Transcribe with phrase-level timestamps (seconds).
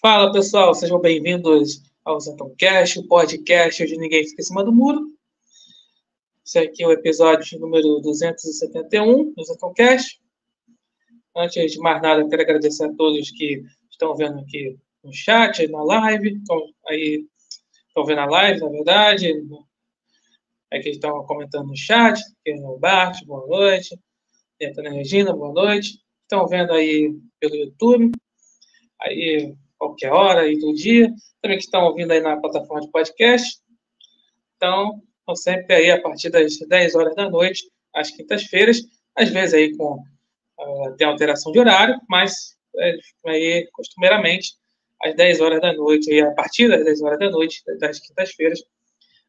[0.00, 5.14] Fala pessoal, sejam bem-vindos ao Zentoncast, o podcast onde ninguém fica em cima do muro.
[6.44, 10.20] Esse aqui é o episódio número 271 do Zentoncast.
[11.36, 15.82] Antes de mais nada, quero agradecer a todos que estão vendo aqui no chat, na
[15.82, 17.26] live, estão aí,
[17.88, 19.32] estão vendo a live, na verdade,
[20.72, 23.98] aqui estão comentando no chat, aqui é o Bart, boa noite,
[24.62, 26.00] a Tânia Regina, boa noite,
[26.30, 28.12] estão vendo aí pelo YouTube,
[29.00, 33.58] aí qualquer hora aí do dia, também que estão ouvindo aí na plataforma de podcast.
[34.56, 38.80] Então, estão sempre aí a partir das 10 horas da noite, às quintas-feiras,
[39.16, 42.94] às vezes aí com uh, tem alteração de horário, mas é,
[43.26, 44.54] aí costumeiramente
[45.02, 48.62] às 10 horas da noite, aí a partir das 10 horas da noite, das quintas-feiras,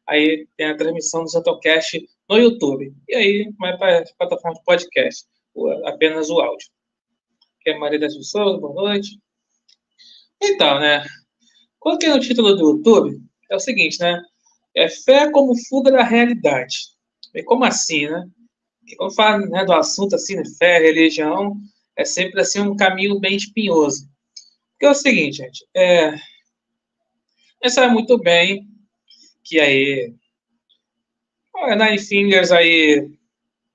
[0.06, 2.94] aí tem a transmissão do Zantocast no YouTube.
[3.08, 5.26] E aí vai para a plataforma de podcast,
[5.84, 6.68] apenas o áudio.
[7.62, 9.18] Que é Maria das Pessoas, boa noite.
[10.42, 11.04] Então, né?
[11.78, 14.20] Coloquei no título do YouTube, é o seguinte, né?
[14.74, 16.76] É fé como fuga da realidade.
[17.34, 18.26] E como assim, né?
[18.80, 21.56] Porque quando fala né, do assunto assim, né, fé, religião,
[21.96, 24.08] é sempre assim um caminho bem espinhoso.
[24.72, 26.16] Porque é o seguinte, gente, é,
[27.62, 28.66] você sabe muito bem
[29.44, 30.12] que aí
[31.54, 33.08] a Nine Fingers aí,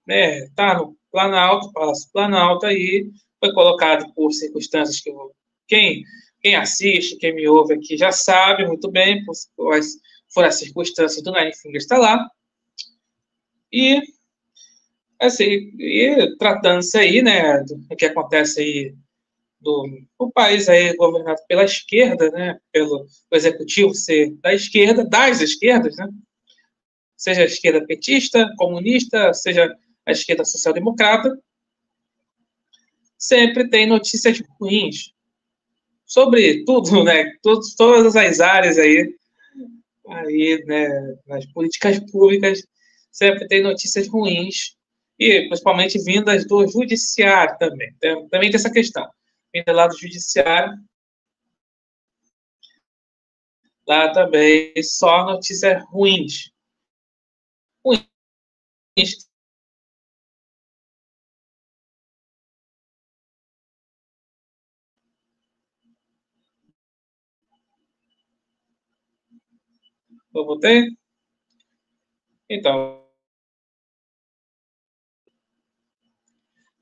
[0.05, 5.11] né, tá no Planalto, Palácio Planalto aí, foi colocado por circunstâncias que
[5.67, 6.03] quem
[6.41, 9.23] quem assiste, quem me ouve aqui já sabe muito bem
[9.55, 9.97] quais
[10.33, 12.29] foram as circunstâncias do Nine Fingers estar lá.
[13.71, 14.01] E,
[15.19, 18.95] assim, e tratando-se aí, né, do que acontece aí
[19.59, 19.87] do
[20.19, 26.07] o país aí governado pela esquerda, né, pelo executivo ser da esquerda, das esquerdas, né,
[27.15, 31.37] seja a esquerda petista, comunista, seja a esquerda social-democrata,
[33.17, 35.13] sempre tem notícias ruins
[36.05, 37.33] sobre tudo, né?
[37.41, 39.13] Todos, todas as áreas aí,
[40.07, 42.65] aí, né, nas políticas públicas,
[43.11, 44.77] sempre tem notícias ruins,
[45.19, 47.93] e principalmente vindas do judiciário também.
[48.29, 49.09] Também tem essa questão.
[49.53, 50.77] Vinda lá do judiciário,
[53.87, 56.51] lá também só notícias ruins.
[57.83, 59.26] Ruins
[70.37, 70.89] Eu botei?
[72.47, 73.03] Então.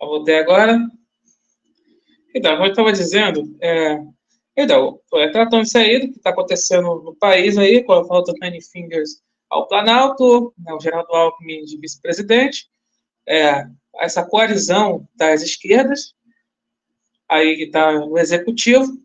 [0.02, 0.78] Eu botei agora.
[2.36, 3.98] Então, como eu estava dizendo, é,
[4.58, 8.34] então, é, tratando isso aí do que está acontecendo no país aí, com a volta
[8.34, 12.68] do Fingers ao Planalto, né, o Geraldo Alckmin de vice-presidente,
[13.26, 16.14] é, essa coalizão das esquerdas,
[17.30, 19.02] aí que está no executivo,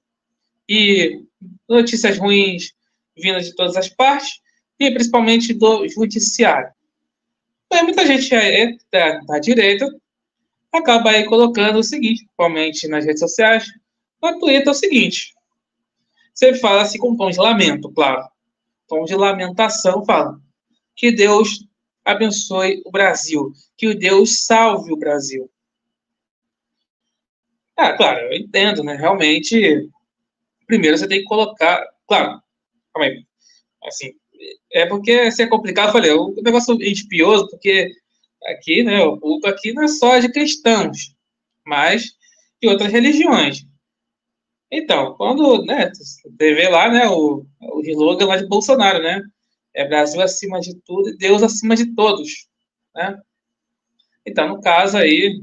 [0.68, 1.24] e
[1.68, 2.74] notícias ruins
[3.16, 4.40] vindas de todas as partes,
[4.78, 6.72] e principalmente do judiciário.
[7.66, 9.86] Então, muita gente é da, da direita
[10.72, 13.66] acaba aí colocando o seguinte, principalmente nas redes sociais,
[14.22, 15.34] no Twitter é o seguinte,
[16.32, 18.26] você fala assim com tom de lamento, claro,
[18.88, 20.40] tom de lamentação, fala
[20.96, 21.66] que Deus
[22.04, 25.50] abençoe o Brasil, que Deus salve o Brasil.
[27.76, 28.94] Ah, claro, eu entendo, né?
[28.94, 29.88] Realmente,
[30.66, 32.42] primeiro você tem que colocar, claro,
[32.92, 33.24] calma aí,
[33.84, 34.12] assim,
[34.72, 37.90] é porque assim, é complicado, eu falei, o negócio é espioso, porque
[38.44, 41.14] aqui, né, o culto aqui não é só de cristãos,
[41.66, 42.12] mas
[42.60, 43.66] de outras religiões.
[44.70, 49.22] Então, quando, né, você vê lá, né, o, o slogan lá de Bolsonaro, né,
[49.74, 52.48] é Brasil acima de tudo e Deus acima de todos,
[52.94, 53.18] né?
[54.26, 55.40] Então, no caso aí,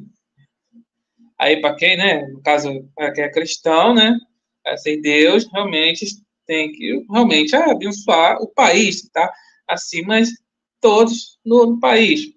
[1.37, 4.17] aí para quem, né, no caso, para quem é cristão, né,
[4.65, 6.05] assim, Deus realmente
[6.47, 9.31] tem que realmente abençoar o país, tá?
[9.67, 10.31] Acima de
[10.81, 12.31] todos no, país.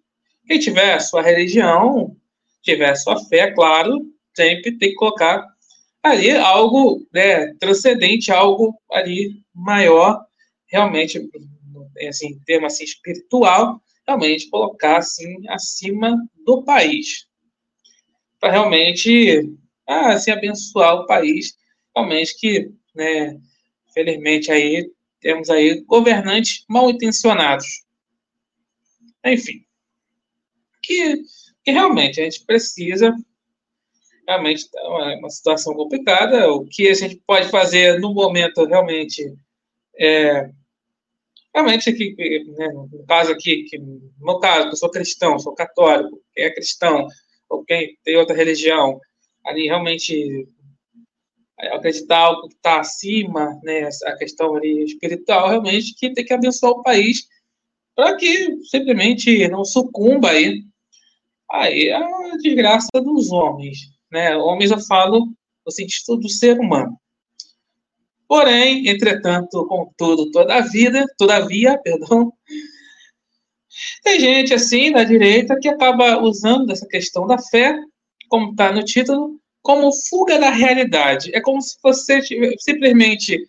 [0.46, 2.16] Quem tiver a sua religião,
[2.62, 4.04] tiver a sua fé, claro,
[4.36, 5.46] sempre tem que colocar
[6.02, 10.24] ali algo né, transcendente, algo ali maior,
[10.66, 11.18] realmente,
[12.08, 17.26] assim, em termos assim, espiritual, realmente colocar assim acima do país.
[18.40, 19.54] Para realmente
[19.86, 21.54] ah, assim, abençoar o país,
[21.94, 23.38] realmente que né,
[23.92, 24.90] Felizmente aí
[25.20, 27.84] temos aí governantes mal intencionados.
[29.24, 29.64] Enfim,
[30.82, 31.22] que,
[31.64, 33.14] que realmente a gente precisa
[34.26, 36.50] realmente é uma, uma situação complicada.
[36.52, 39.34] O que a gente pode fazer no momento realmente
[39.98, 40.50] é
[41.52, 42.14] realmente aqui,
[42.56, 43.78] né, no caso aqui, que,
[44.20, 47.08] no caso, eu sou cristão, sou católico, quem é cristão,
[47.48, 49.00] ou quem tem outra religião,
[49.44, 50.48] ali realmente
[51.72, 56.72] acreditar algo que está acima, né, a questão ali espiritual, realmente, que tem que abençoar
[56.72, 57.26] o país
[57.94, 60.62] para que simplesmente não sucumba aí,
[61.50, 63.78] aí a desgraça dos homens,
[64.10, 64.36] né?
[64.36, 65.26] Homens eu falo
[65.66, 66.96] no sentido do ser humano.
[68.28, 72.32] Porém, entretanto, contudo, toda a vida, todavia, perdão,
[74.02, 77.76] tem gente assim da direita que acaba usando essa questão da fé,
[78.28, 81.34] como está no título, como fuga da realidade.
[81.34, 82.20] É como se você
[82.58, 83.46] simplesmente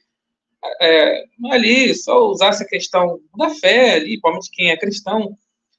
[0.82, 5.38] é, ali só usasse a questão da fé, ali, principalmente quem é cristão,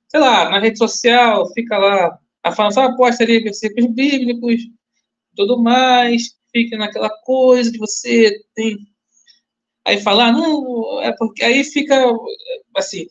[0.08, 4.62] sei lá, na rede social, fica lá a falar, só posta ali versículos bíblicos,
[5.36, 8.76] tudo mais, fica naquela coisa de você tem.
[9.84, 11.96] Aí falar, não, é porque aí fica
[12.76, 13.06] assim,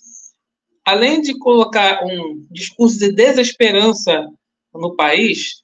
[0.86, 4.28] além de colocar um discurso de desesperança
[4.74, 5.61] no país,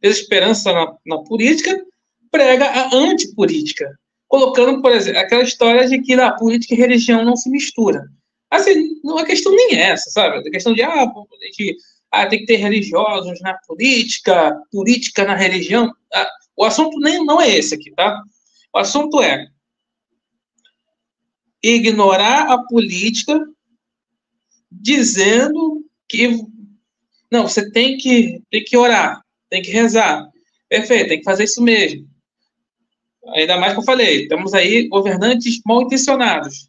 [0.00, 1.84] desesperança na, na política,
[2.30, 7.36] prega a antipolítica, colocando, por exemplo, aquela história de que na política e religião não
[7.36, 8.08] se mistura.
[8.50, 10.38] Assim, não, a questão nem é essa, sabe?
[10.38, 11.06] A questão de, ah,
[11.56, 11.76] de,
[12.10, 15.92] ah tem que ter religiosos na política, política na religião.
[16.12, 18.22] Ah, o assunto nem não é esse aqui, tá?
[18.74, 19.46] O assunto é
[21.62, 23.44] ignorar a política
[24.70, 26.30] dizendo que
[27.30, 30.28] não, você tem que tem que orar, tem que rezar.
[30.68, 32.06] Perfeito, tem que fazer isso mesmo.
[33.34, 36.68] Ainda mais que eu falei, temos aí governantes mal intencionados.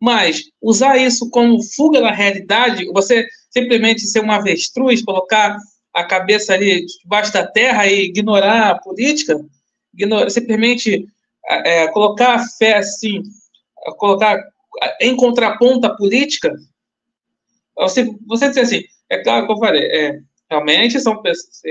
[0.00, 5.58] Mas usar isso como fuga da realidade, você simplesmente ser um avestruz, colocar
[5.92, 9.40] a cabeça ali debaixo da terra e ignorar a política,
[9.92, 11.06] ignorar, simplesmente
[11.48, 13.22] é, colocar a fé assim,
[13.96, 14.40] colocar
[15.00, 16.54] em contraponto à política,
[17.76, 21.62] você, você dizer assim, é claro que eu falei, é, realmente são pessoas,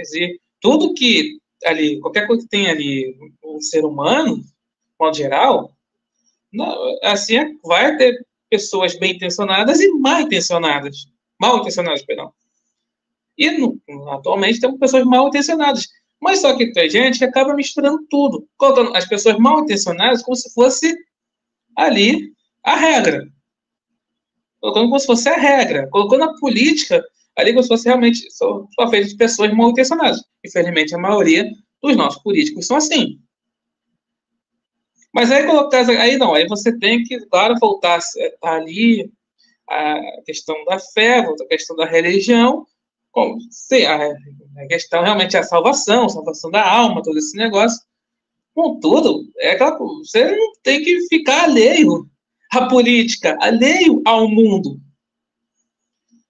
[0.59, 4.53] tudo que ali, qualquer coisa que tem ali um ser humano, de
[4.99, 5.71] modo geral,
[6.51, 11.07] não, assim, é, vai ter pessoas bem intencionadas e mal intencionadas.
[11.39, 12.31] Mal intencionadas, perdão.
[13.37, 13.79] E no,
[14.09, 15.87] atualmente temos pessoas mal intencionadas.
[16.19, 20.35] Mas só que tem gente que acaba misturando tudo, colocando as pessoas mal intencionadas como
[20.35, 20.97] se fosse
[21.75, 22.33] ali
[22.63, 23.27] a regra.
[24.59, 25.87] Colocando como se fosse a regra.
[25.89, 27.03] Colocando a política
[27.37, 30.23] ali como se fosse realmente só, só feito de pessoas mal intencionadas.
[30.45, 31.49] Infelizmente, a maioria
[31.81, 33.19] dos nossos políticos são assim.
[35.13, 37.99] Mas aí colocar, aí não, aí você tem que, claro, voltar
[38.41, 39.11] tá ali
[39.69, 42.65] a questão da fé, a questão da religião,
[43.11, 44.15] como, sim, a,
[44.67, 47.79] questão realmente é a salvação, salvação da alma, todo esse negócio.
[48.53, 52.07] Contudo, é aquela, você não tem que ficar alheio
[52.51, 54.79] à política, alheio ao mundo.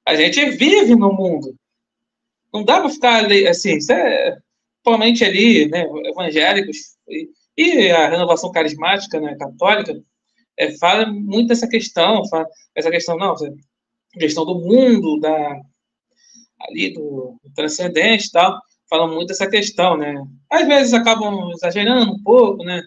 [0.07, 1.53] A gente vive no mundo.
[2.53, 4.37] Não dá para ficar ali, assim, é,
[4.81, 6.77] principalmente ali, né, evangélicos
[7.09, 10.01] e, e, a renovação carismática, né, católica,
[10.57, 13.35] é, fala muito dessa questão, fala, essa questão, não,
[14.13, 15.61] questão do mundo, da,
[16.61, 18.57] ali do, do transcendente tal,
[18.89, 20.15] falam muito dessa questão, né?
[20.49, 22.81] Às vezes acabam exagerando um pouco, né?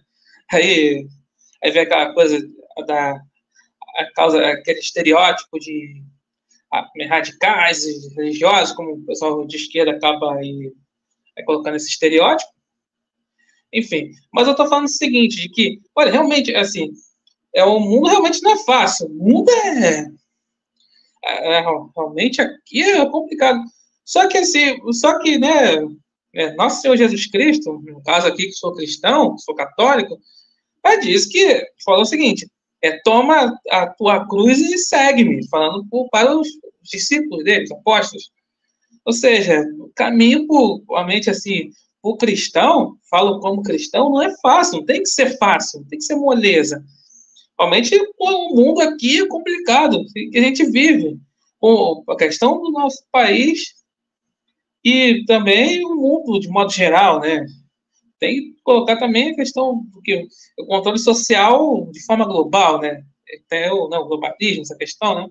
[0.51, 1.07] Aí,
[1.63, 2.41] aí vem aquela coisa
[2.87, 3.21] da
[3.97, 6.03] a causa, aquele estereótipo de
[7.09, 7.85] radicais
[8.15, 10.73] religiosos, como o pessoal de esquerda acaba aí,
[11.37, 12.51] aí colocando esse estereótipo.
[13.73, 16.91] Enfim, mas eu estou falando o seguinte, de que, olha, realmente, assim,
[17.55, 19.07] é, o mundo realmente não é fácil.
[19.07, 20.07] O mundo é,
[21.25, 21.61] é, é
[21.97, 23.63] realmente aqui é complicado.
[24.05, 25.77] Só que, assim, só que, né,
[26.35, 30.19] é, nosso Senhor Jesus Cristo, no caso aqui que sou cristão, sou católico,
[31.03, 32.49] diz que, falou o seguinte,
[32.83, 36.49] é, toma a tua cruz e segue-me, falando para os
[36.83, 38.31] discípulos deles, apóstolos.
[39.05, 41.71] Ou seja, o caminho, por, realmente, assim,
[42.03, 45.99] o cristão, falo como cristão, não é fácil, não tem que ser fácil, não tem
[45.99, 46.83] que ser moleza.
[47.59, 51.19] Realmente, o mundo aqui é complicado, que a gente vive.
[51.59, 53.75] Com a questão do nosso país
[54.83, 57.45] e também o mundo, de modo geral, né?
[58.21, 60.01] Tem que colocar também a questão do
[60.59, 63.03] o controle social de forma global, né?
[63.49, 65.29] Tem o, não, o globalismo, essa questão, né?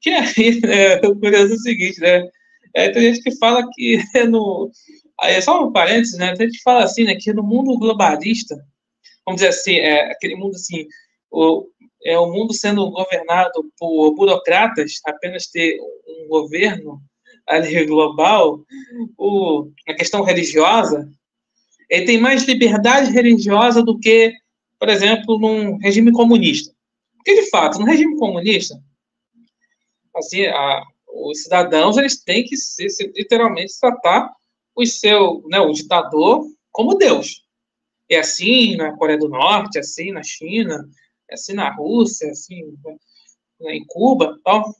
[0.00, 2.28] Que aí, né, o curioso é o seguinte, né?
[2.74, 4.70] É, tem gente que fala que no.
[5.22, 6.34] É só um parênteses, né?
[6.34, 7.14] Tem gente que fala assim, né?
[7.14, 8.56] Que no mundo globalista,
[9.24, 10.86] vamos dizer assim, é aquele mundo assim,
[11.30, 11.66] o,
[12.04, 17.00] é o mundo sendo governado por burocratas, apenas ter um governo
[17.46, 18.60] ali global,
[19.16, 21.08] o, a questão religiosa,
[21.88, 24.32] ele tem mais liberdade religiosa do que,
[24.78, 26.74] por exemplo, num regime comunista.
[27.16, 28.80] Porque, de fato, no regime comunista,
[30.14, 32.54] assim, a, os cidadãos eles têm que
[33.16, 34.30] literalmente tratar
[34.74, 37.44] o seu, né, o ditador como Deus.
[38.08, 40.88] é assim na Coreia do Norte, é assim na China,
[41.28, 42.62] é assim na Rússia, é assim
[43.60, 44.74] né, em Cuba, tal.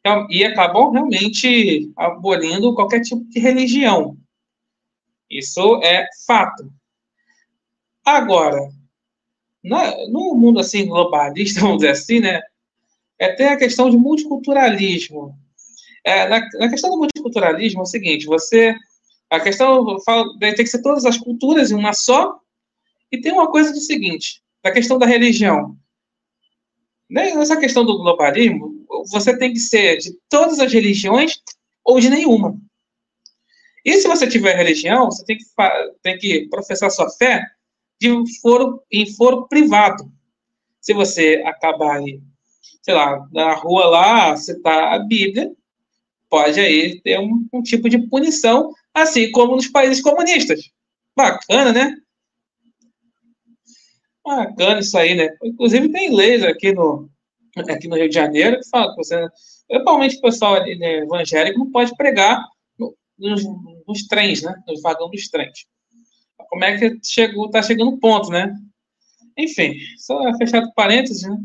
[0.00, 4.16] Então, e acabam realmente abolindo qualquer tipo de religião.
[5.30, 6.72] Isso é fato.
[8.04, 8.58] Agora,
[9.62, 12.40] no mundo assim globalista, vamos dizer assim, né,
[13.18, 15.34] é até a questão de multiculturalismo.
[16.04, 18.74] É, na, na, questão do multiculturalismo é o seguinte, você
[19.28, 22.38] a questão fala, tem que ser todas as culturas em uma só,
[23.10, 25.76] e tem uma coisa do seguinte, da questão da religião.
[27.08, 31.40] Nessa questão do globalismo, você tem que ser de todas as religiões
[31.84, 32.60] ou de nenhuma.
[33.86, 35.44] E se você tiver religião, você tem que,
[36.02, 37.40] tem que professar sua fé
[38.00, 38.10] de
[38.42, 40.10] foro, em foro privado.
[40.80, 42.20] Se você acabar aí,
[42.82, 45.52] sei lá, na rua lá, citar a Bíblia,
[46.28, 50.68] pode aí ter um, um tipo de punição, assim como nos países comunistas.
[51.16, 51.96] Bacana, né?
[54.24, 55.28] Bacana isso aí, né?
[55.44, 57.08] Inclusive tem leis aqui no,
[57.70, 59.28] aqui no Rio de Janeiro que falam que você,
[59.68, 62.44] principalmente o pessoal né, evangélico, não pode pregar
[63.16, 63.44] nos,
[63.86, 64.54] nos, trens, né?
[64.66, 65.66] Nos vagões dos trens.
[66.48, 68.54] Como é que chegou, tá chegando o ponto, né?
[69.36, 71.36] Enfim, só fechado parênteses, né?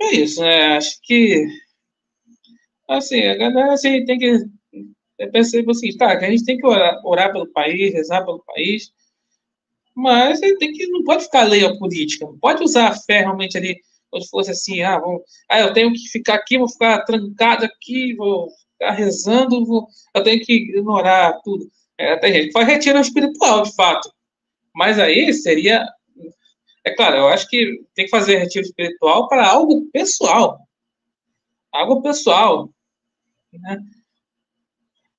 [0.00, 0.76] É isso, né?
[0.76, 1.46] Acho que
[2.88, 4.46] assim, a galera assim, tem que
[5.32, 8.92] pensar assim, tá, que a gente tem que orar, orar pelo país, rezar pelo país,
[9.94, 13.56] mas tem que, não pode ficar lei a política, não pode usar a fé realmente
[13.56, 13.80] ali,
[14.20, 18.14] se fosse assim, ah, vamos, ah, eu tenho que ficar aqui, vou ficar trancado aqui,
[18.14, 18.48] vou
[18.84, 21.66] ficar rezando, vou, eu tenho que ignorar tudo.
[21.98, 24.12] É, tem gente que faz retiro espiritual, de fato.
[24.74, 25.86] Mas aí seria.
[26.84, 30.58] É claro, eu acho que tem que fazer retiro espiritual para algo pessoal.
[31.72, 32.68] Algo pessoal.
[33.52, 33.78] Né?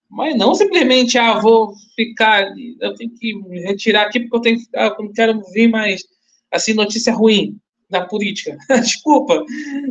[0.10, 2.46] Mas não simplesmente, ah, vou ficar,
[2.80, 6.04] eu tenho que me retirar aqui porque eu tenho ah, não quero vir mais
[6.52, 7.58] assim notícia ruim
[7.90, 8.58] na política.
[8.82, 9.44] Desculpa,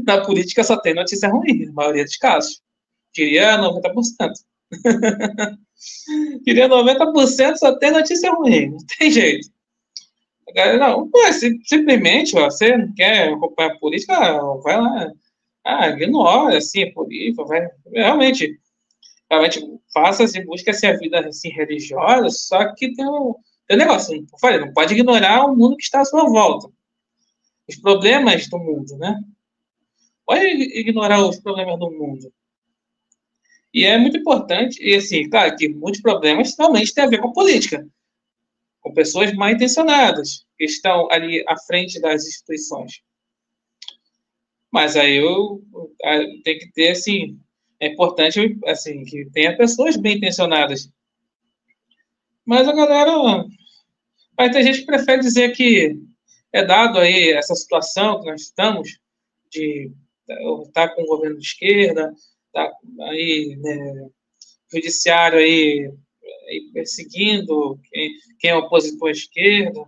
[0.07, 2.64] na política só tem notícia ruim, na maioria dos casos.
[3.15, 4.33] Diria 90%.
[6.45, 9.49] Diria 90% só tem notícia ruim, não tem jeito.
[10.79, 11.11] Não,
[11.65, 14.15] simplesmente ó, você não quer acompanhar a política,
[14.63, 15.13] vai lá,
[15.65, 18.59] ah, ignora, assim, a política, vai, realmente,
[19.31, 23.35] realmente faça assim, busca assim, a vida assim, religiosa, só que tem um,
[23.67, 26.69] tem um negócio, falei, não pode ignorar o mundo que está à sua volta.
[27.69, 29.19] Os problemas do mundo, né?
[30.27, 32.31] Pode ignorar os problemas do mundo.
[33.75, 37.33] E é muito importante, e assim, claro que muitos problemas realmente têm a ver com
[37.33, 37.85] política,
[38.81, 43.03] com pessoas mal intencionadas, que estão ali à frente das instituições.
[44.73, 45.61] Mas aí eu,
[46.05, 47.37] eu tem que ter, assim,
[47.81, 50.89] é importante assim que tenha pessoas bem intencionadas.
[52.47, 53.45] Mas a galera
[54.37, 55.99] vai ter gente que prefere dizer que
[56.53, 59.01] é dado aí essa situação que nós estamos
[59.51, 59.91] de
[60.29, 62.15] estar tá com o governo de esquerda,
[63.03, 64.09] aí né,
[64.73, 65.91] judiciário aí,
[66.49, 69.85] aí perseguindo quem, quem é opositor à esquerda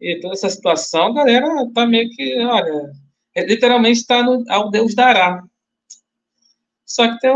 [0.00, 2.92] e toda essa situação, a galera tá meio que, olha,
[3.36, 5.42] literalmente está ao Deus dará.
[6.86, 7.30] Só que tem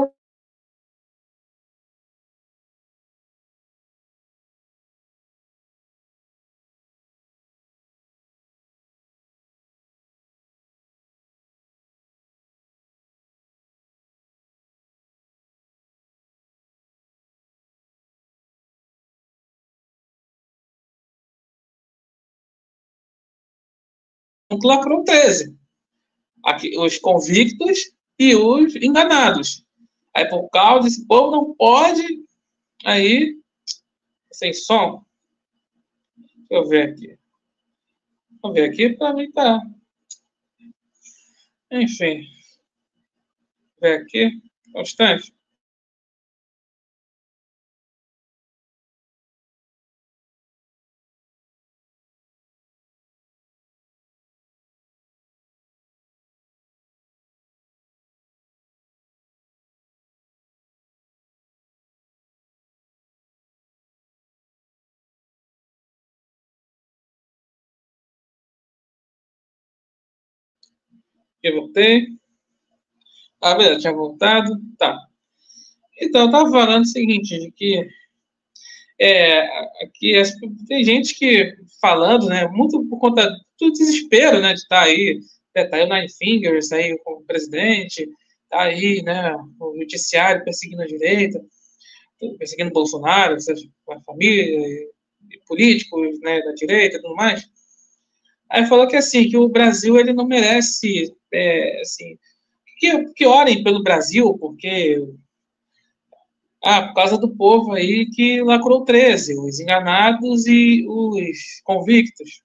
[24.63, 25.57] lacrou 13.
[26.45, 29.65] Aqui, os convictos e os enganados.
[30.15, 32.23] Aí, por causa desse povo, não pode.
[32.85, 33.37] Aí,
[34.33, 35.05] sem som.
[36.17, 37.19] Deixa eu ver aqui.
[38.43, 39.61] Vamos ver aqui, para mim tá.
[41.71, 42.27] Enfim.
[43.81, 44.43] Ver aqui.
[44.73, 45.33] Constante.
[71.43, 72.07] Eu voltei.
[73.41, 74.57] Ah, beleza, tinha voltado.
[74.79, 74.97] Tá.
[76.01, 77.89] Então, eu falando o seguinte, de que
[79.01, 79.49] é,
[79.95, 80.23] que
[80.69, 83.29] tem gente que falando, né, muito por conta
[83.61, 85.19] do desespero, né, de estar tá aí,
[85.57, 88.09] né, tá aí o Nine Fingers aí como presidente,
[88.49, 91.45] tá aí, né, o judiciário perseguindo a direita,
[92.39, 93.37] perseguindo o Bolsonaro,
[93.91, 94.87] a família,
[95.49, 97.45] políticos, né, da direita tudo mais.
[98.53, 102.19] Aí falou que assim, que o Brasil ele não merece, é, assim,
[102.79, 105.03] que, que orem pelo Brasil, porque
[106.63, 112.43] ah, por causa do povo aí que lacrou 13, os enganados e os convictos.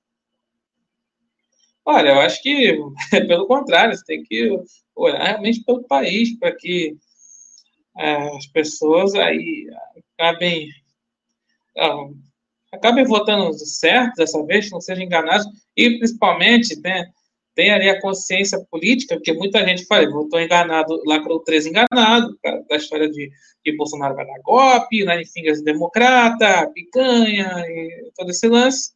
[1.85, 2.79] Olha, eu acho que
[3.13, 4.49] é pelo contrário, você tem que
[4.95, 6.95] olhar realmente pelo país, para que
[7.97, 9.67] é, as pessoas aí
[10.17, 10.69] acabem,
[11.77, 12.07] ah,
[12.77, 17.05] acabem votando certo dessa vez, não sejam enganados, e principalmente né,
[17.55, 22.37] tem ali a consciência política, porque muita gente fala, votou enganado, lacrou 13 enganado,
[22.69, 23.31] da história de
[23.63, 28.91] que Bolsonaro vai dar golpe, Nine Fingers democrata, picanha, e todo esse lance.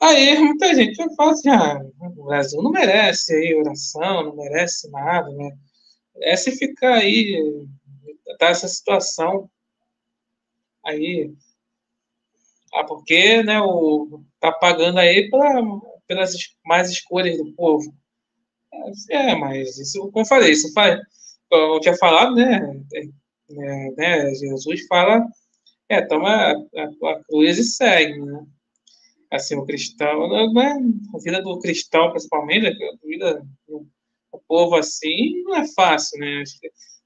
[0.00, 1.80] Aí muita gente fala assim, ah,
[2.16, 5.50] o Brasil não merece aí oração, não merece nada, né?
[6.14, 7.66] Merece ficar aí,
[8.38, 9.50] tá essa situação
[10.84, 11.32] aí,
[12.74, 15.62] ah, porque, né, o, tá pagando aí pra,
[16.06, 17.94] pelas mais escolhas do povo.
[19.10, 21.00] É, mas isso, como eu falei, isso faz,
[21.50, 22.60] eu tinha falado, né,
[23.50, 25.24] é, né Jesus fala,
[25.88, 28.44] é, toma a, a, cruz e segue, né?
[29.30, 30.72] Assim, o cristão, não é,
[31.14, 33.86] a vida do cristão, principalmente, a vida do
[34.48, 36.42] povo assim, não é fácil, né?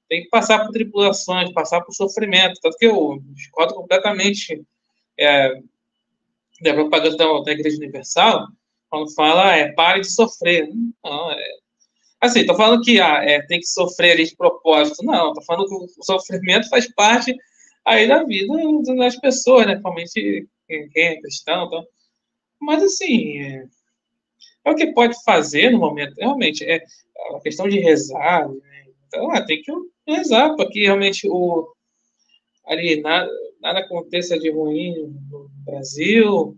[0.07, 4.63] Tem que passar por tribulações, passar por sofrimento, tanto que eu discordo completamente
[5.19, 5.61] é,
[6.61, 8.47] da propaganda da, da Igreja Universal,
[8.89, 10.67] quando fala, é, pare de sofrer.
[11.03, 11.43] Não, é,
[12.21, 15.03] assim, tô falando que ah, é, tem que sofrer de propósito.
[15.03, 17.35] Não, tô falando que o sofrimento faz parte
[17.85, 18.53] aí da vida
[18.95, 19.73] das pessoas, né?
[19.73, 21.65] Principalmente quem é cristão.
[21.65, 21.85] Então.
[22.59, 23.65] Mas, assim, é,
[24.65, 26.15] é, o que pode fazer no momento.
[26.17, 26.83] Realmente, é
[27.35, 28.47] a questão de rezar.
[28.49, 28.85] Né?
[29.07, 29.71] Então, ah, tem que
[30.07, 31.73] rezar para que realmente o,
[32.65, 36.57] ali nada, nada aconteça de ruim no Brasil,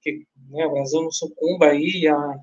[0.00, 2.40] que né, o Brasil não sucumba aí a, a,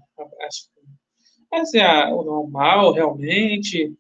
[1.52, 3.94] a, assim, a, o normal realmente,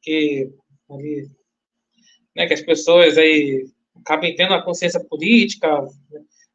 [0.00, 0.50] que
[0.90, 1.28] ali,
[2.34, 5.86] né, que as pessoas aí acabem tendo a consciência política,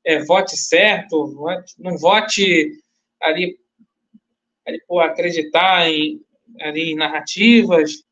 [0.04, 2.72] é, vote certo, vote, não vote
[3.22, 3.58] ali,
[4.66, 6.22] ali por acreditar em,
[6.62, 8.04] ali, em narrativas,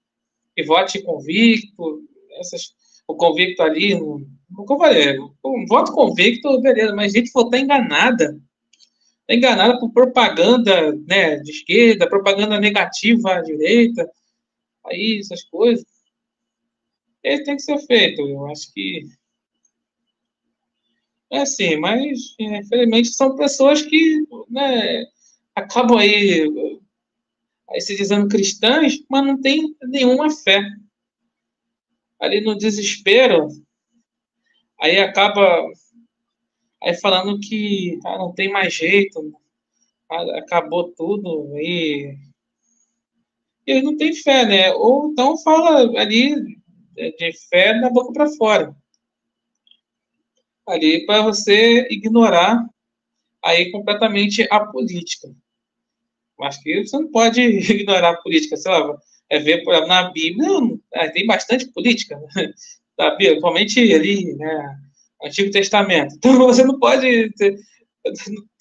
[0.55, 2.03] e vote convicto,
[2.39, 2.73] essas,
[3.07, 3.95] o convicto ali,
[4.55, 8.39] como eu falei, um voto convicto, beleza, mas gente votar enganada,
[9.27, 14.09] tá enganada por propaganda né, de esquerda, propaganda negativa à direita,
[14.85, 15.85] aí essas coisas.
[17.23, 18.21] Isso tem que ser feito.
[18.21, 19.05] Eu acho que
[21.29, 25.05] é assim, mas é, infelizmente são pessoas que né,
[25.53, 26.49] acabam aí,
[27.69, 30.61] aí se dizendo cristãs, mas não tem nenhuma fé.
[32.19, 33.49] Ali no desespero,
[34.79, 35.65] aí acaba
[36.83, 39.33] aí falando que ah, não tem mais jeito,
[40.09, 42.15] acabou tudo, e
[43.65, 44.73] ele não tem fé, né?
[44.73, 46.35] Ou então fala ali
[46.95, 48.75] de fé da boca para fora.
[50.65, 52.65] Ali para você ignorar
[53.43, 55.29] aí completamente a política.
[56.41, 58.97] Acho que você não pode ignorar a política, sei lá,
[59.29, 60.47] é ver na Bíblia,
[60.93, 62.19] é, tem bastante política?
[62.97, 64.77] Da Bíblia, principalmente ali, né,
[65.23, 66.15] Antigo Testamento.
[66.17, 67.31] Então você não pode.
[67.33, 67.57] Ter,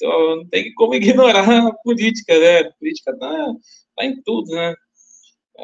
[0.03, 2.61] não tem como ignorar a política, né?
[2.61, 3.55] A política está
[3.96, 4.75] tá em tudo, né?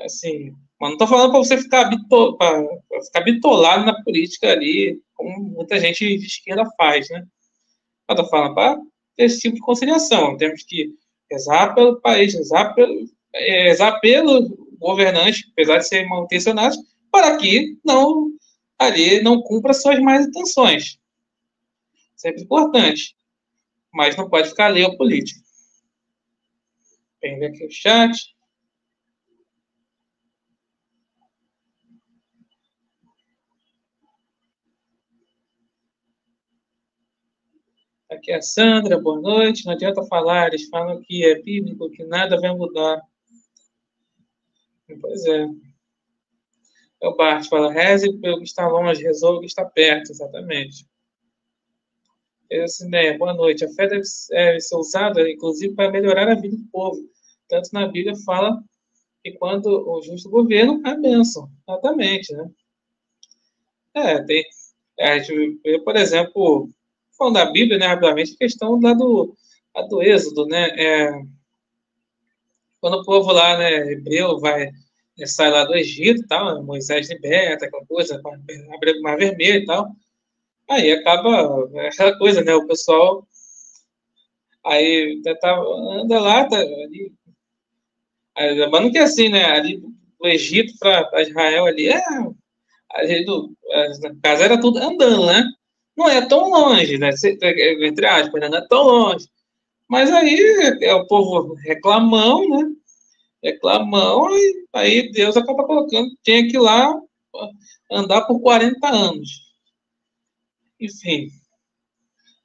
[0.04, 2.38] Assim, mas não estou falando para você ficar, bitol,
[3.06, 7.24] ficar bitolado na política ali, como muita gente de esquerda faz, né?
[8.08, 8.80] Eu estou falando para
[9.18, 10.36] esse tipo de conciliação.
[10.36, 10.90] Temos que
[11.30, 13.04] rezar pelo país, rezar pelo,
[13.34, 16.76] é, rezar pelo governante, apesar de serem mal intencionados,
[17.10, 18.32] para que não
[18.86, 20.98] ali não cumpra suas más intenções.
[22.16, 23.16] Sempre importante.
[23.92, 25.40] Mas não pode ficar ali o político.
[27.20, 28.34] Vem ver aqui o chat.
[38.10, 39.64] Aqui é a Sandra, boa noite.
[39.64, 43.00] Não adianta falar, eles falam que é bíblico, que nada vai mudar.
[45.00, 45.71] Pois é.
[47.02, 50.86] É o Bart fala, reze pelo que está longe, resolva o que está perto, exatamente.
[52.48, 53.64] Essa ideia, boa noite.
[53.64, 57.02] A fé deve ser usada, inclusive, para melhorar a vida do povo.
[57.48, 58.62] Tanto na Bíblia fala
[59.24, 61.50] que quando o justo governo, é bênção.
[61.68, 62.50] Exatamente, né?
[63.94, 64.44] É, tem...
[64.96, 66.70] É, por exemplo,
[67.18, 69.34] falando da Bíblia, né, rapidamente, a questão lá do,
[69.88, 70.68] do Êxodo, né?
[70.78, 71.22] É,
[72.80, 74.70] quando o povo lá, né, hebreu, vai
[75.26, 78.20] sai lá do Egito tal, Moisés liberta, aquela coisa,
[78.74, 79.90] abre o mar vermelho e tal.
[80.68, 82.54] Aí acaba é aquela coisa, né?
[82.54, 83.26] O pessoal
[84.64, 85.60] aí tá,
[85.92, 87.12] anda lá, tá ali.
[88.36, 89.44] Lembrando que assim, né?
[89.44, 92.02] Ali do Egito para Israel ali é.
[92.90, 95.44] Ali do, a casa era tudo andando, né?
[95.96, 97.10] Não é tão longe, né?
[97.82, 98.48] Entre aspas, né?
[98.48, 99.28] não é tão longe.
[99.88, 102.70] Mas aí é o povo reclamão, né?
[103.42, 106.94] Reclamão, e aí Deus acaba colocando, tinha que ir lá
[107.90, 109.52] andar por 40 anos.
[110.80, 111.28] Enfim.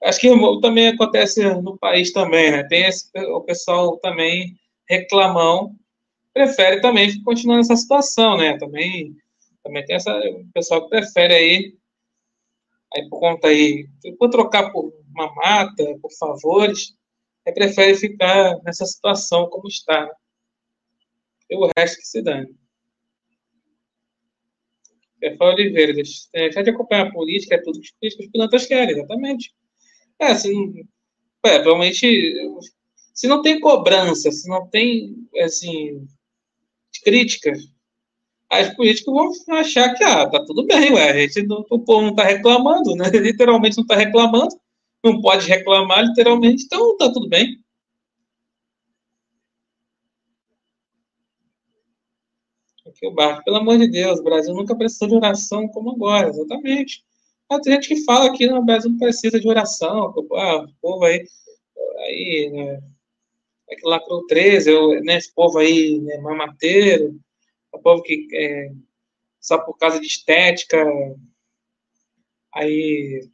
[0.04, 2.64] Acho que também acontece no país também, né?
[2.64, 4.56] Tem esse, o pessoal também
[4.88, 5.76] reclamão,
[6.34, 8.58] prefere também continuar nessa situação, né?
[8.58, 9.16] Também,
[9.64, 11.76] também tem essa, o pessoal que prefere aí,
[12.94, 13.88] aí por conta aí,
[14.20, 16.96] por trocar por uma mata, por favores,
[17.46, 20.06] aí prefere ficar nessa situação como está.
[20.06, 20.12] Né?
[21.50, 22.48] E o resto que se dane.
[25.24, 29.54] Rafael Oliveira, deixa de acompanhar a política, é tudo que os pilantas querem, exatamente.
[30.20, 30.86] É, assim,
[31.46, 32.36] é, realmente,
[33.14, 36.08] se não tem cobrança, se não tem, assim,
[37.04, 37.60] críticas,
[38.50, 39.14] as políticos
[39.46, 42.24] vão achar que, ah, tá tudo bem, ué, a gente não, o povo não tá
[42.24, 43.10] reclamando, né?
[43.12, 44.56] Literalmente não tá reclamando,
[45.04, 47.58] não pode reclamar, literalmente, então tá tudo bem.
[52.98, 56.30] Aqui o Barco, pelo amor de Deus, o Brasil nunca precisou de oração como agora,
[56.30, 57.06] exatamente.
[57.64, 61.24] Tem gente que fala que no Brasil não precisa de oração, ah, o povo aí,
[62.00, 62.82] aí né,
[63.70, 67.20] é que lá pro 13, eu, né, esse povo aí, né, mamateiro,
[67.72, 68.72] o povo que é,
[69.40, 70.84] só por causa de estética,
[72.52, 73.30] aí,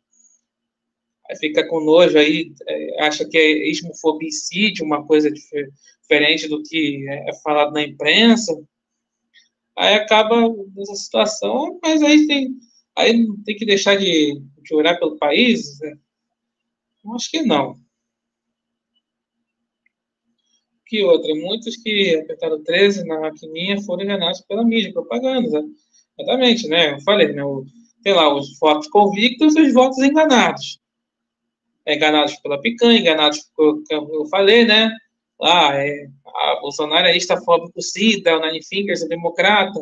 [1.30, 7.08] aí fica com nojo aí, é, acha que é ismofobicídio, uma coisa diferente do que
[7.08, 8.54] é falado na imprensa,
[9.78, 12.56] aí acaba nessa situação, mas aí tem,
[12.96, 15.80] aí tem que deixar de, de orar pelo país?
[15.80, 15.98] Né?
[17.16, 17.76] Acho que não.
[20.86, 21.34] Que outra?
[21.36, 25.64] Muitos que apertaram 13 na maquininha foram enganados pela mídia, propaganda.
[26.20, 26.94] Exatamente, né?
[26.94, 27.44] Eu falei, né?
[27.44, 27.66] O,
[28.04, 30.80] tem lá os votos convictos e os votos enganados.
[31.88, 34.92] Enganados pela picanha, enganados, por, eu falei, né?
[35.40, 39.80] Lá, é, a Bolsonaro é estafóbico SIDA, o Nine Fingers é democrata.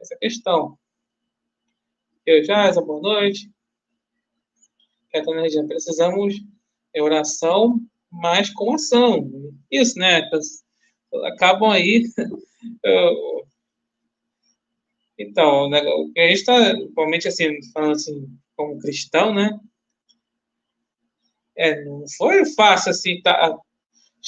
[0.00, 0.78] Essa questão.
[2.24, 3.50] Eu já, boa noite.
[5.12, 9.30] Catana, precisamos de oração, mas com ação.
[9.70, 10.28] Isso, né?
[11.24, 12.04] Acabam aí.
[15.20, 19.50] Então, né, o que a gente está, atualmente, assim, falando assim, como cristão, né?
[21.56, 23.58] É, não foi fácil, assim, tá,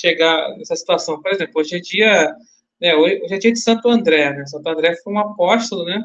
[0.01, 1.21] chegar nessa situação.
[1.21, 2.35] Por exemplo, hoje é dia,
[2.81, 4.47] né, hoje é dia de Santo André, né?
[4.47, 6.03] Santo André foi um apóstolo, né?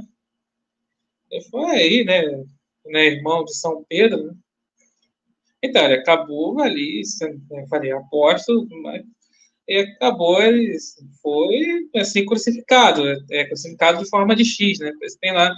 [1.31, 2.21] Ele foi aí, né,
[2.86, 4.34] né irmão de São Pedro, né?
[5.63, 7.01] Então, ele acabou ali,
[7.49, 9.03] né, falei, apóstolo, mas
[9.67, 10.77] e acabou, ele
[11.23, 14.91] foi, assim, crucificado, é, crucificado de forma de X, né?
[14.91, 15.51] Por isso tem lá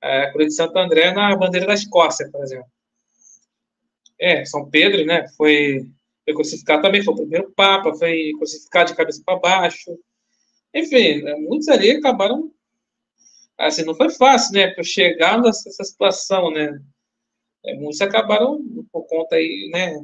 [0.00, 2.66] a cruz de Santo André na bandeira da Escócia, por exemplo.
[4.18, 5.86] É, São Pedro, né, foi
[6.24, 9.98] foi crucificado também, foi o primeiro Papa, foi crucificado de cabeça para baixo.
[10.74, 12.52] Enfim, né, muitos ali acabaram.
[13.58, 14.68] Assim, não foi fácil, né?
[14.68, 16.80] Para chegar nessa situação, né?
[17.64, 19.94] É, muitos acabaram por conta aí, né?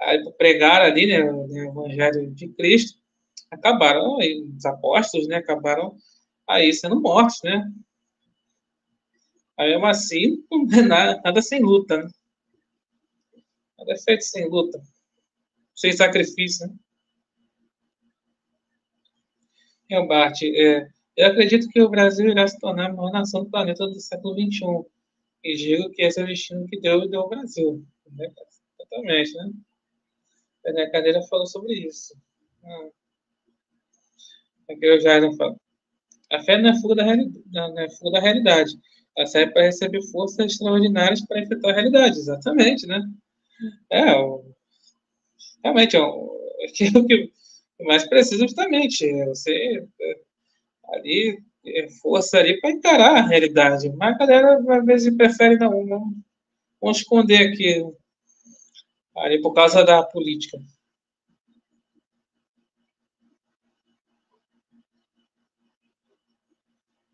[0.00, 1.22] Aí, pregar ali, né?
[1.30, 2.98] O Evangelho de Cristo,
[3.50, 5.36] acabaram, aí, os apóstolos, né?
[5.36, 5.96] Acabaram
[6.46, 7.70] aí sendo mortos, né?
[9.56, 10.44] Aí, mesmo assim,
[10.86, 12.10] nada, nada sem luta, né?
[13.88, 14.80] É feito sem luta,
[15.74, 16.74] sem sacrifício, né?
[19.90, 23.50] É, Bart, é, eu acredito que o Brasil irá se tornar a maior nação do
[23.50, 24.84] planeta do século XXI.
[25.42, 27.84] E digo que esse é o destino que Deus deu ao Brasil.
[28.12, 28.30] Né?
[28.78, 30.82] Exatamente, né?
[30.84, 32.14] A cadeira falou sobre isso.
[32.62, 32.88] Ah.
[34.70, 35.58] Aqui não falo.
[36.30, 38.78] A fé não é fuga da, realidade, não é fuga da realidade.
[39.16, 42.18] Ela serve para receber forças extraordinárias para enfrentar a realidade.
[42.18, 43.00] Exatamente, né?
[43.90, 44.04] É,
[45.62, 46.00] realmente, é
[46.68, 47.32] aquilo que
[47.80, 50.20] mais precisa justamente, é você é,
[50.94, 51.42] ali,
[52.02, 53.90] força ali para encarar a realidade.
[53.90, 56.12] Mas a galera, às vezes, prefere não, não
[56.80, 57.84] vamos esconder aqui,
[59.16, 60.58] ali por causa da política.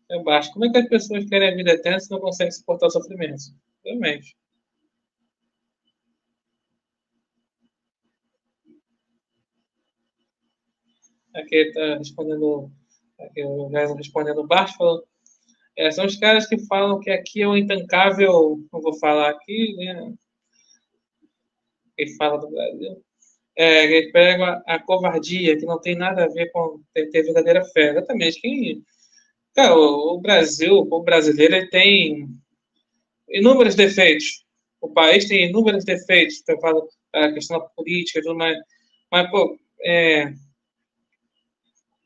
[0.09, 0.51] É baixo.
[0.53, 3.43] Como é que as pessoas querem a vida eterna se não conseguem suportar o sofrimento?
[3.83, 4.35] Realmente.
[11.35, 12.71] Aqui está respondendo,
[13.19, 15.03] aqui o Gás respondendo o Bart, falando,
[15.77, 19.75] É, são os caras que falam que aqui é o intancável, não vou falar aqui,
[19.75, 20.13] né?
[21.97, 23.03] Quem fala do Brasil.
[23.57, 27.23] É, eles pegam a, a, covardia, que não tem nada a ver com ter, ter
[27.23, 27.91] verdadeira fé.
[27.91, 28.41] Exatamente.
[28.41, 28.83] Quem,
[29.53, 32.27] cara, o, o Brasil, o brasileiro, ele tem
[33.29, 34.45] inúmeros defeitos.
[34.81, 36.43] O país tem inúmeros defeitos.
[36.47, 38.57] Eu falo a questão da política, tudo mais.
[39.11, 40.33] Mas, pô, é,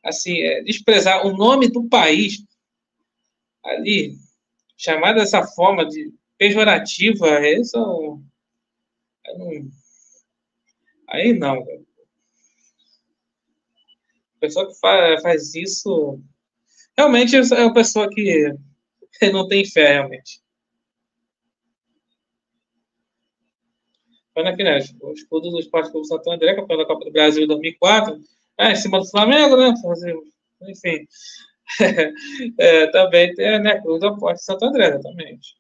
[0.04, 2.44] assim, é, desprezar o nome do país
[3.64, 4.16] ali,
[4.78, 8.22] chamar dessa forma de pejorativa, isso
[9.38, 9.70] não,
[11.10, 11.62] aí não.
[14.36, 16.22] A pessoa que faz, faz isso
[16.98, 18.54] realmente é uma pessoa que
[19.34, 20.42] não tem fé, realmente.
[24.36, 24.80] Olha aqui, né?
[25.02, 28.22] O escudo do Esporte Clube Santo André, campeão da Copa do Brasil em 2004,
[28.60, 29.74] é, em cima do Flamengo, né?
[30.64, 31.08] Enfim.
[32.60, 35.56] é, também tem né, Cruz do Porte Santo André, exatamente.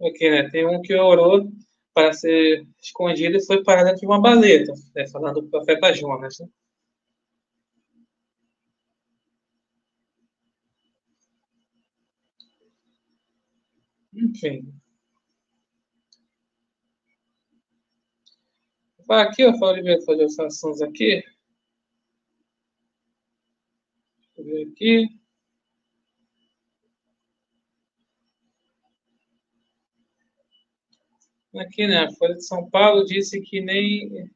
[0.00, 0.50] Aqui, né?
[0.50, 1.48] Tem um que orou
[1.94, 6.38] para ser escondido e foi parado de uma baleta, né, falando do profeta Jonas.
[6.40, 6.48] Né?
[14.32, 14.72] Enfim.
[19.06, 21.22] Vai aqui, eu falo de fazer as ações aqui.
[24.16, 25.20] Deixa eu ver aqui.
[31.54, 31.98] Aqui, né?
[31.98, 34.30] A Folha de São Paulo disse que nem,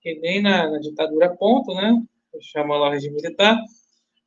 [0.00, 2.00] que nem na, na ditadura ponto, né?
[2.40, 3.56] Chama lá o regime militar,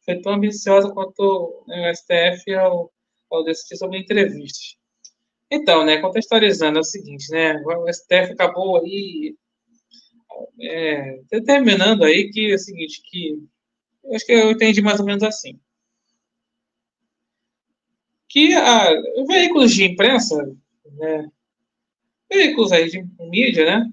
[0.04, 2.92] foi tão ambiciosa quanto né, o STF ao,
[3.32, 4.78] ao decidir sobre entrevistas.
[5.50, 9.36] Então, né, contextualizando, é o seguinte, né, o STF acabou aí
[10.62, 13.42] é, determinando aí que é o seguinte, que
[14.14, 15.58] acho que eu entendi mais ou menos assim,
[18.28, 18.90] que a,
[19.26, 20.36] veículos de imprensa,
[20.98, 21.30] né,
[22.30, 23.92] veículos aí de mídia, né,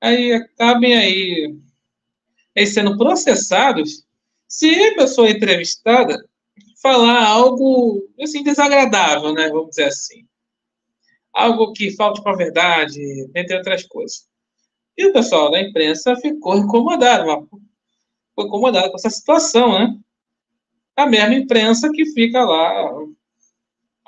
[0.00, 1.58] aí acabem aí,
[2.56, 4.06] aí sendo processados
[4.48, 6.26] se a pessoa entrevistada
[6.82, 9.48] falar algo assim desagradável, né?
[9.48, 10.26] Vamos dizer assim.
[11.32, 13.00] Algo que falte com a verdade,
[13.34, 14.28] entre outras coisas.
[14.96, 17.48] E o pessoal da imprensa ficou incomodado,
[18.30, 19.96] ficou incomodado com essa situação, né?
[20.96, 22.90] A mesma imprensa que fica lá,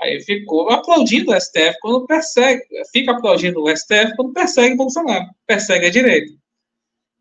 [0.00, 5.87] aí ficou aplaudindo o STF quando persegue, fica aplaudindo o STF quando persegue Bolsonaro, persegue
[5.87, 6.32] a direita.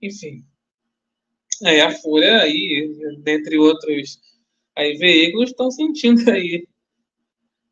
[0.02, 0.44] Enfim.
[1.64, 4.20] Aí a Fúria, aí, dentre outros
[4.76, 6.66] Aí veículos estão sentindo aí,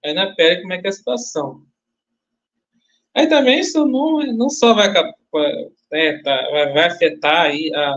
[0.04, 1.66] aí na pele como é que é a situação.
[3.16, 4.94] Aí também isso não, não só vai,
[5.92, 7.96] é, tá, vai afetar aí a,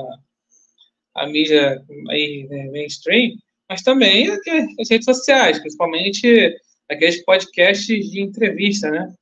[1.14, 3.32] a mídia aí, né, mainstream,
[3.68, 6.56] mas também as redes sociais, principalmente
[6.90, 9.14] aqueles podcasts de entrevista, né?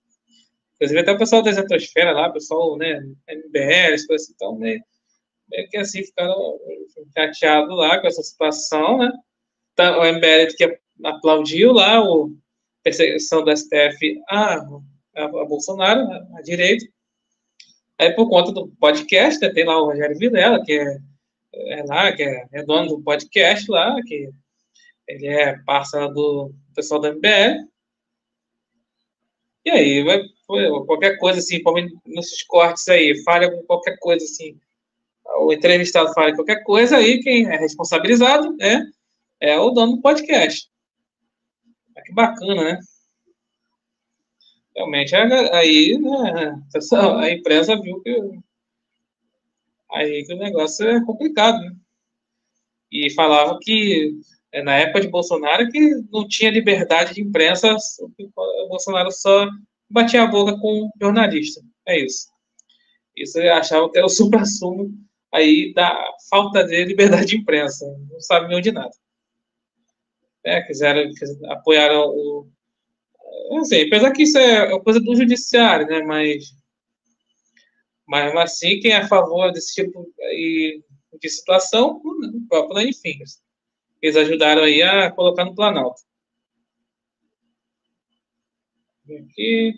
[0.75, 4.57] Inclusive até o pessoal da Zetosfera lá, o pessoal, né, MBL, as coisas assim, então
[4.57, 4.81] meio,
[5.51, 6.59] meio que assim ficaram
[7.15, 9.13] chateados lá com essa situação, né?
[9.81, 12.05] Tá, o MBL que aplaudiu lá a
[12.83, 14.57] perseguição do STF a,
[15.17, 16.85] a, a Bolsonaro, a, a direita.
[17.99, 20.99] Aí, por conta do podcast, né, tem lá o Rogério Vilela, que é,
[21.55, 24.29] é lá, que é, é, dono do podcast lá, que
[25.09, 27.67] ele é parceiro do pessoal do MBL.
[29.65, 30.21] E aí, vai,
[30.87, 31.63] qualquer coisa assim,
[32.05, 34.61] nesses cortes aí, falha com qualquer coisa assim,
[35.39, 38.83] o entrevistado fala qualquer coisa, aí quem é responsabilizado é
[39.41, 40.69] é o dono do podcast.
[42.05, 42.81] Que bacana, né?
[44.77, 46.63] Realmente, aí né,
[47.19, 48.17] a imprensa viu que
[49.93, 51.73] aí que o negócio é complicado, né?
[52.93, 54.13] E falava que
[54.53, 59.49] é, na época de Bolsonaro que não tinha liberdade de imprensa, o Bolsonaro só
[59.89, 61.61] batia a boca com jornalista.
[61.87, 62.29] É isso.
[63.17, 64.91] Isso eu achava que era o supra-sumo
[65.33, 65.97] aí da
[66.29, 67.87] falta de liberdade de imprensa.
[68.11, 68.91] Não sabe nem de nada
[70.45, 72.49] né, quiseram, quiseram apoiaram o.
[73.61, 76.03] Assim, apesar que isso é, coisa do judiciário, né?
[76.03, 76.53] Mas,
[78.07, 80.13] mas assim, quem é a favor desse tipo
[81.21, 83.19] de situação, o próprio enfim,
[84.03, 86.03] eles ajudaram aí a colocar no Planalto.
[89.05, 89.75] Aqui.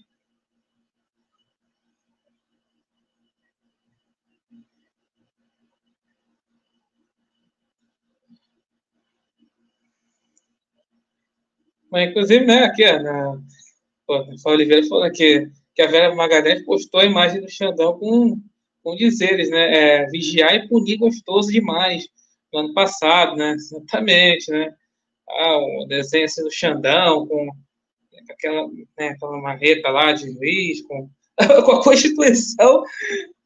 [11.93, 13.39] Mas, inclusive, né, aqui, na,
[14.07, 18.41] pô, o Oliveira falou que que a Vera Magalhães postou a imagem do Xandão com,
[18.83, 19.75] com dizeres, né?
[19.75, 22.07] É, vigiar e punir gostoso demais
[22.53, 23.53] no ano passado, né?
[23.57, 24.75] Exatamente, né?
[25.29, 27.51] Ah, o desenho assim, do Xandão com
[28.31, 31.09] aquela, né, aquela marreta lá de juiz, com,
[31.65, 32.85] com a Constituição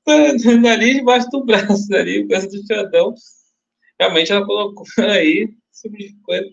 [0.73, 3.15] ali debaixo do braço, ali, coisa do Xandão.
[4.01, 5.49] Realmente ela colocou aí
[5.81, 6.49] tipo coisa.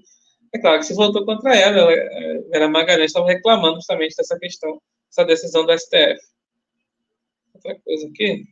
[0.54, 1.92] É claro que se voltou contra ela, ela
[2.54, 6.20] era Magalhães estava reclamando justamente dessa questão, essa decisão do STF.
[7.56, 8.46] Outra coisa aqui.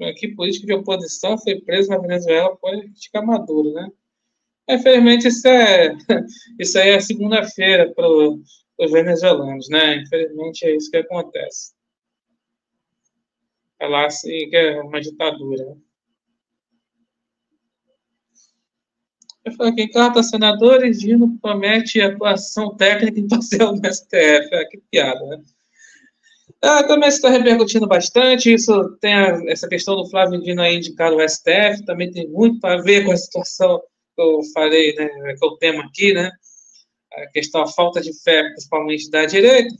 [0.00, 3.88] Aqui, político de oposição foi preso na Venezuela por criticar Maduro, né?
[4.68, 5.94] Infelizmente, isso, é,
[6.58, 9.96] isso aí é segunda-feira para os venezuelanos, né?
[9.96, 11.72] Infelizmente, é isso que acontece.
[13.82, 15.76] Assim, que é uma ditadura.
[19.44, 24.54] Eu falei aqui, carta senadores, Dino promete atuação técnica imparcial no STF.
[24.54, 25.42] Ah, que piada, né?
[26.62, 28.52] Ah, também está repercutindo bastante.
[28.52, 32.64] Isso tem a, essa questão do Flávio Dino aí indicado ao STF, também tem muito
[32.64, 33.80] a ver com a situação
[34.14, 35.08] que eu falei, né?
[35.08, 36.30] Que é o tema aqui, né?
[37.12, 39.74] A questão, a falta de fé, principalmente da direita.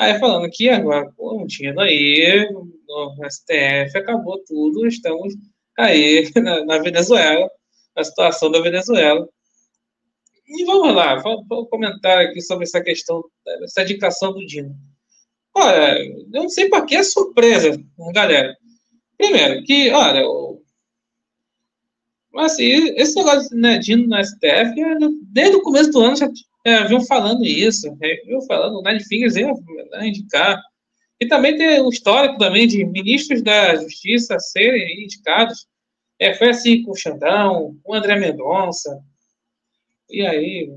[0.00, 2.48] Aí falando que agora, pô, um Dino aí,
[2.88, 5.34] no STF, acabou tudo, estamos
[5.78, 7.46] aí na, na Venezuela,
[7.94, 9.28] na situação da Venezuela.
[10.48, 13.22] E vamos lá, vou, comentar aqui sobre essa questão,
[13.62, 14.74] essa indicação do Dino.
[15.54, 17.78] Olha, eu não sei para que é surpresa,
[18.14, 18.56] galera.
[19.18, 20.62] Primeiro, que, olha, o...
[22.38, 24.74] assim, esse negócio né, de no STF,
[25.24, 26.26] desde o começo do ano já
[26.64, 29.52] é, falando isso, é, vinham falando, o Nine Fingers ia
[30.02, 30.60] indicar.
[31.20, 35.66] E também tem o histórico também de ministros da Justiça serem indicados.
[36.18, 39.00] É, foi assim com o Xandão, com o André Mendonça.
[40.08, 40.70] E aí,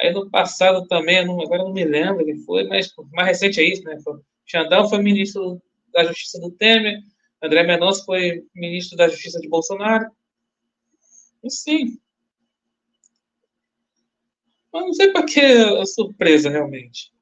[0.00, 3.64] Aí no passado também, não, agora não me lembro quem foi, mas mais recente é
[3.64, 3.98] isso, né?
[4.02, 7.00] Foi, Xandão foi ministro da Justiça do Temer,
[7.42, 10.10] André Mendonça foi ministro da Justiça de Bolsonaro.
[11.42, 11.98] E sim.
[14.74, 17.12] Mas não sei para que a surpresa, realmente.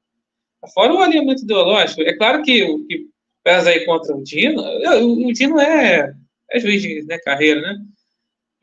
[0.73, 3.07] Fora o alinhamento ideológico, é claro que o que
[3.43, 6.15] pesa aí contra o Dino, o, o Dino é,
[6.49, 7.77] é juiz de né, carreira, né?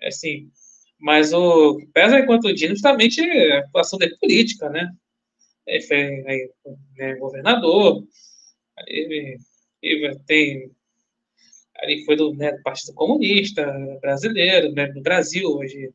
[0.00, 0.50] É assim,
[0.98, 4.90] mas o que pesa enquanto o Dino justamente é a atuação dele política, né?
[5.68, 6.50] Ele foi aí,
[6.96, 8.02] né, governador,
[8.88, 9.36] ele,
[9.80, 10.68] ele tem
[11.76, 13.64] ali foi do, né, do, Partido Comunista
[14.00, 15.92] Brasileiro, né, no Brasil, hoje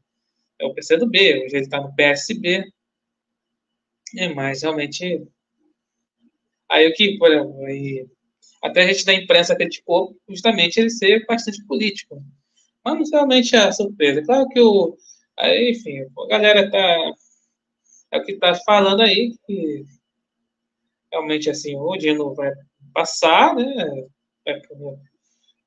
[0.60, 2.63] é o PCdoB, hoje ele está no PSB.
[4.17, 5.28] É, mas realmente.
[6.69, 8.08] Aí o que, por exemplo, aí,
[8.63, 12.23] até a gente da imprensa criticou justamente ele ser bastante político.
[12.84, 14.23] Mas não realmente é surpresa.
[14.23, 14.97] Claro que o.
[15.38, 17.12] Aí, enfim, a galera tá.
[18.12, 19.84] É o que tá falando aí, que
[21.12, 22.51] realmente assim, o Dino vai
[22.93, 23.63] passar, né?
[24.45, 24.62] Vai,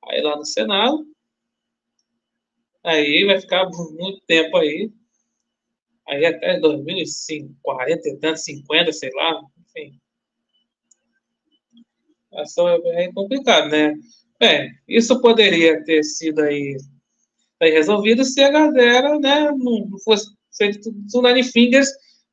[0.09, 1.07] aí lá no Senado.
[2.85, 4.91] Aí vai ficar muito tempo aí.
[6.09, 9.99] Aí até 2005, 40 e tanto, 50, sei lá, enfim.
[12.33, 13.95] É complicado, né?
[14.41, 16.77] Bem, isso poderia ter sido aí
[17.61, 21.89] bem resolvido se a galera né, não fosse feito Tsunami Fingers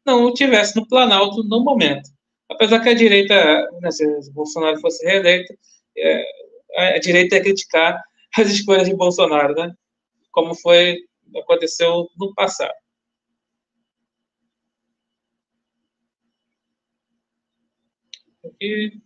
[0.06, 2.10] não tivesse no Planalto no momento.
[2.50, 3.36] Apesar que a direita,
[3.82, 5.52] né, se Bolsonaro fosse reeleito,
[5.98, 8.04] é, a direita ia criticar
[8.38, 9.74] as escolhas de Bolsonaro, né?
[10.32, 10.98] Como foi,
[11.42, 12.74] aconteceu no passado.
[18.66, 19.02] Aqui,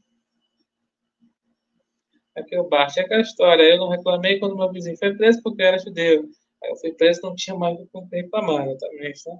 [2.35, 3.63] Aqui o Bart é aquela história.
[3.63, 6.29] Eu não reclamei quando meu vizinho foi preso porque era judeu.
[6.63, 8.67] Aí eu fui preso não tinha mais o que reclamar.
[8.67, 9.31] Eu também, tá?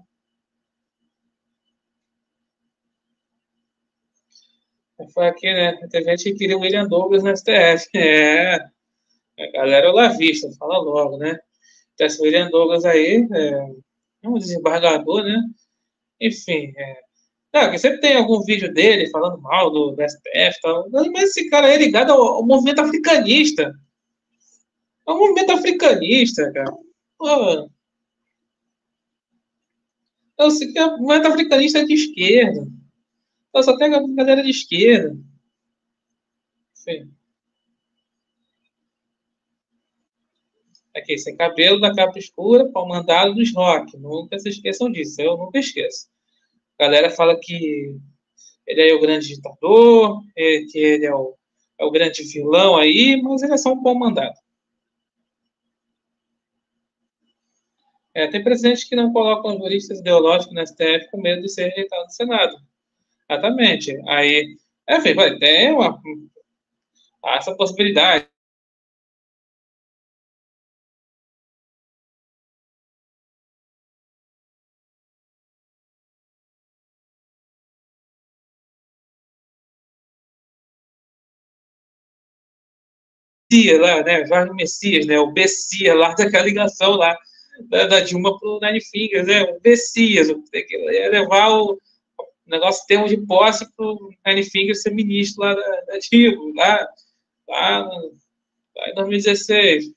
[5.13, 5.77] Foi aqui, né?
[5.89, 7.89] Tem gente que queria o William Douglas no STF.
[7.95, 8.55] É.
[9.41, 11.39] A galera é lá vista, fala logo, né?
[11.93, 13.25] Então, esse William Douglas aí
[14.21, 15.41] é um desembargador, né?
[16.19, 17.01] Enfim, é,
[17.51, 20.89] não, sempre tem algum vídeo dele falando mal do, do STF tal.
[20.89, 23.73] Mas esse cara é ligado ao, ao, movimento africanista.
[25.07, 26.71] É um movimento africanista, cara.
[27.17, 27.69] Pô.
[30.37, 32.67] Eu sei que o movimento africanista é de esquerda.
[33.49, 35.17] Então, só tem a galera de esquerda.
[36.77, 37.11] Enfim.
[40.95, 43.97] Aqui, sem cabelo, da capa escura, pau mandado dos rock.
[43.97, 45.19] Nunca se esqueçam disso.
[45.19, 46.07] Eu nunca esqueço.
[46.79, 47.93] A galera fala que
[48.65, 51.35] ele é o grande ditador, é, que ele é o,
[51.77, 54.35] é o grande vilão aí, mas ele é só um bom mandado.
[58.13, 62.05] É, tem presidentes que não colocam juristas ideológicos no STF com medo de ser rejeitado
[62.05, 62.57] no Senado.
[63.29, 64.01] Exatamente.
[64.07, 64.57] Aí,
[64.89, 65.99] enfim, vai, tem uma,
[67.25, 68.27] essa possibilidade.
[83.51, 84.25] Messias lá, né?
[84.25, 85.19] Jorge Messias, né?
[85.19, 87.17] O Messias lá daquela ligação lá
[87.67, 89.43] da, da Dilma para o Nine Fingers, né?
[89.43, 90.77] O Messias, que
[91.11, 91.79] levar o
[92.45, 96.87] negócio termo de posse para o Nine Fingers ser ministro lá da, da Dilma, lá,
[97.47, 97.89] lá,
[98.75, 99.91] lá em 2016.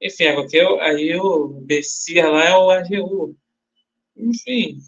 [0.00, 3.36] Enfim, é porque eu, aí o Messias lá é o AGU.
[4.16, 4.78] Enfim.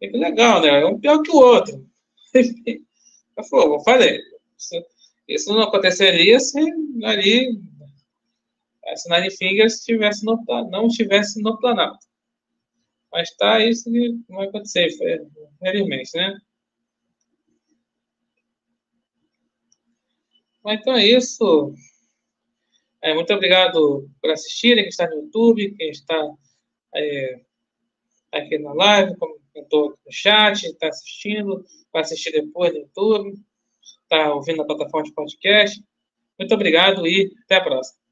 [0.00, 0.68] É que legal, né?
[0.68, 1.86] É um pior que o outro.
[2.34, 4.20] eu falei,
[5.28, 6.58] isso não aconteceria se
[7.04, 7.60] ali
[8.94, 12.06] se Nine Fingers tivesse no, não estivesse no Planalto.
[13.12, 14.90] Mas tá, isso não vai acontecer,
[15.58, 16.38] felizmente, né?
[20.68, 21.74] Então é isso.
[23.02, 26.20] É, muito obrigado por assistirem, quem está no YouTube, quem está
[26.94, 27.40] é,
[28.32, 33.38] aqui na live, comentou no chat, está assistindo, vai assistir depois no YouTube
[34.06, 35.82] está ouvindo a plataforma de podcast.
[36.38, 38.05] Muito obrigado e até a próxima.